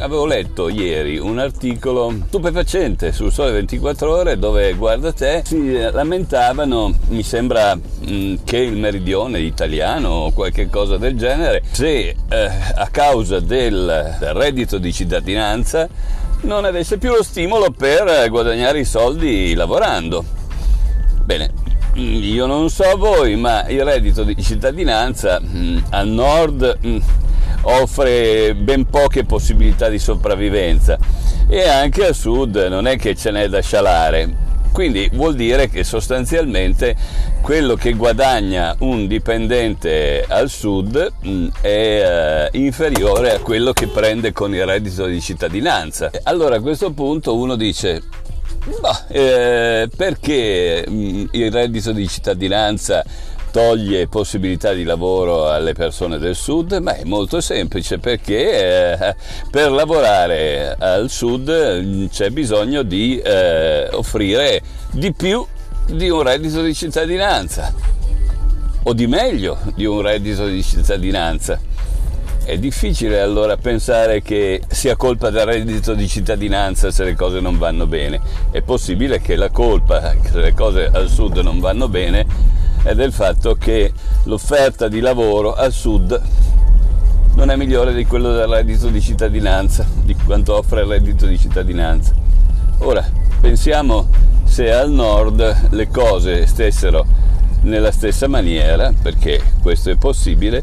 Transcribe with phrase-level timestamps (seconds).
[0.00, 6.94] avevo letto ieri un articolo stupefacente sul Sole 24 Ore dove, guarda te, si lamentavano,
[7.08, 12.88] mi sembra mh, che il meridione italiano o qualche cosa del genere, se eh, a
[12.90, 15.88] causa del reddito di cittadinanza
[16.42, 20.24] non avesse più lo stimolo per guadagnare i soldi lavorando.
[21.24, 21.52] Bene,
[21.94, 26.98] io non so voi, ma il reddito di cittadinanza mh, al nord mh,
[27.62, 30.98] offre ben poche possibilità di sopravvivenza
[31.48, 34.48] e anche al sud non è che ce n'è da scialare.
[34.72, 36.94] Quindi vuol dire che sostanzialmente
[37.42, 44.32] quello che guadagna un dipendente al sud mh, è uh, inferiore a quello che prende
[44.32, 46.10] con il reddito di cittadinanza.
[46.22, 48.02] Allora a questo punto uno dice
[48.80, 53.02] Bah, eh, perché mh, il reddito di cittadinanza
[53.50, 56.72] toglie possibilità di lavoro alle persone del sud?
[56.80, 59.14] Ma è molto semplice perché eh,
[59.50, 65.44] per lavorare al sud c'è bisogno di eh, offrire di più
[65.86, 67.72] di un reddito di cittadinanza
[68.82, 71.60] o di meglio di un reddito di cittadinanza.
[72.42, 77.58] È difficile allora pensare che sia colpa del reddito di cittadinanza se le cose non
[77.58, 78.20] vanno bene.
[78.50, 83.12] È possibile che la colpa se le cose al sud non vanno bene è del
[83.12, 83.92] fatto che
[84.24, 86.20] l'offerta di lavoro al sud
[87.34, 91.38] non è migliore di quello del reddito di cittadinanza, di quanto offre il reddito di
[91.38, 92.14] cittadinanza.
[92.78, 93.06] Ora,
[93.40, 94.08] pensiamo
[94.44, 97.06] se al nord le cose stessero
[97.62, 100.62] nella stessa maniera, perché questo è possibile,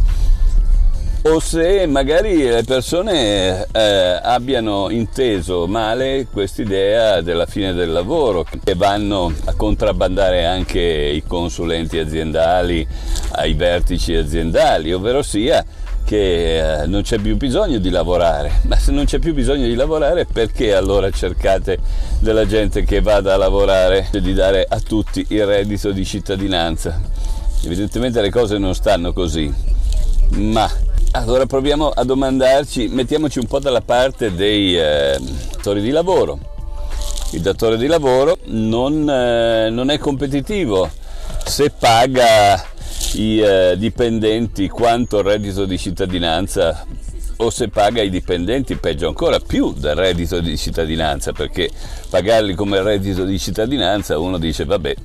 [1.30, 8.76] o se magari le persone eh, abbiano inteso male quest'idea della fine del lavoro e
[8.76, 12.88] vanno a contrabbandare anche i consulenti aziendali
[13.32, 15.66] ai vertici aziendali, ovvero sia
[16.06, 19.76] che eh, non c'è più bisogno di lavorare, ma se non c'è più bisogno di
[19.76, 21.78] lavorare perché allora cercate
[22.20, 27.02] della gente che vada a lavorare e di dare a tutti il reddito di cittadinanza?
[27.64, 29.54] Evidentemente le cose non stanno così,
[30.36, 30.70] ma
[31.18, 35.18] allora proviamo a domandarci, mettiamoci un po' dalla parte dei eh,
[35.52, 36.38] datori di lavoro.
[37.32, 40.90] Il datore di lavoro non, eh, non è competitivo
[41.44, 42.64] se paga
[43.14, 46.86] i eh, dipendenti quanto reddito di cittadinanza
[47.38, 51.70] o se paga i dipendenti peggio ancora più del reddito di cittadinanza perché
[52.10, 54.96] pagarli come reddito di cittadinanza uno dice vabbè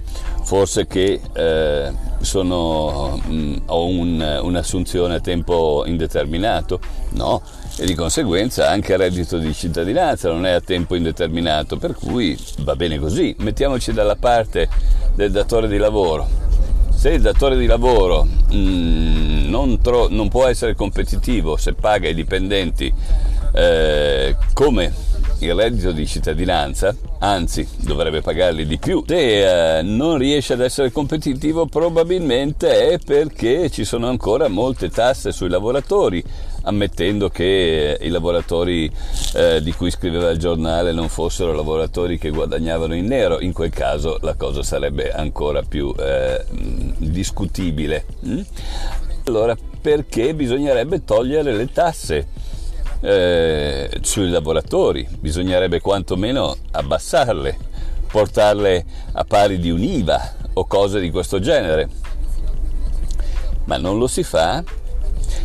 [0.43, 6.81] forse che eh, sono, mh, ho un, un'assunzione a tempo indeterminato.
[7.11, 7.43] No
[7.79, 12.39] e di conseguenza anche il reddito di cittadinanza non è a tempo indeterminato per cui
[12.59, 13.35] va bene così.
[13.39, 14.69] Mettiamoci dalla parte
[15.15, 16.42] del datore di lavoro
[17.03, 22.09] se il datore di lavoro mh, mm, non, tro- non, può essere competitivo se paga
[22.09, 22.95] i dipendenti
[23.55, 24.93] eh, come
[25.41, 30.93] il reddito di cittadinanza, anzi dovrebbe pagarli di più, se eh, non riesce ad essere
[30.93, 36.23] competitivo probabilmente è perché ci sono ancora molte tasse sui lavoratori,
[36.63, 38.89] ammettendo che i lavoratori
[39.35, 43.71] eh, di cui scriveva il giornale non fossero lavoratori che guadagnavano in nero, in quel
[43.71, 46.45] caso la cosa sarebbe ancora più eh,
[47.13, 48.07] discutibile.
[48.27, 48.41] Mm?
[49.27, 52.27] Allora perché bisognerebbe togliere le tasse?
[53.03, 57.59] eh, sui lavoratori, bisognerebbe quantomeno abbassarle,
[58.11, 61.89] portarle a pari di un IVA o cose di questo genere.
[63.65, 64.63] Ma non lo si fa.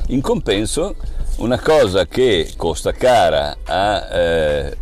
[0.08, 0.96] In compenso,
[1.38, 4.78] una cosa che costa cara a, eh,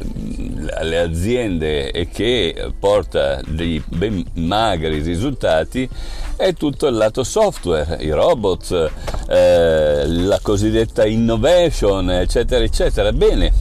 [0.74, 5.90] alle aziende e che porta dei ben magri risultati
[6.36, 8.92] è tutto il lato software, i robot,
[9.30, 13.12] eh, la cosiddetta innovation, eccetera, eccetera.
[13.12, 13.52] Bene,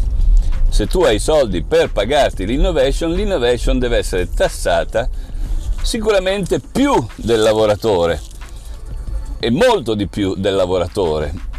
[0.69, 5.09] se tu hai soldi per pagarti l'innovation, l'innovation deve essere tassata
[5.83, 8.21] sicuramente più del lavoratore
[9.39, 11.54] e molto di più del lavoratore.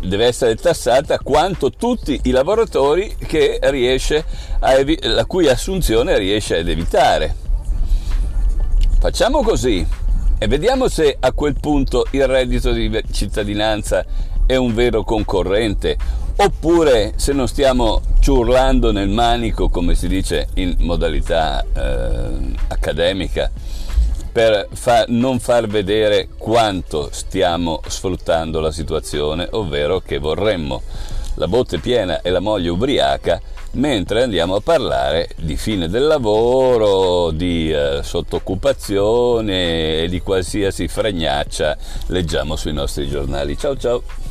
[0.00, 3.14] Deve essere tassata quanto tutti i lavoratori
[4.76, 7.34] evi- la cui assunzione riesce ad evitare.
[8.98, 9.86] Facciamo così
[10.38, 14.04] e vediamo se a quel punto il reddito di cittadinanza
[14.46, 15.96] è un vero concorrente
[16.36, 23.50] oppure se non stiamo ciurlando nel manico, come si dice in modalità eh, accademica,
[24.32, 30.82] per fa- non far vedere quanto stiamo sfruttando la situazione, ovvero che vorremmo
[31.34, 33.40] la botte piena e la moglie ubriaca
[33.72, 41.76] mentre andiamo a parlare di fine del lavoro, di eh, sottoccupazione e di qualsiasi fregnaccia
[42.06, 43.56] leggiamo sui nostri giornali.
[43.56, 44.29] Ciao ciao!